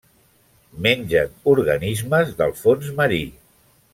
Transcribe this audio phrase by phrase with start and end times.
[0.85, 3.23] Mengen organismes del fons marí.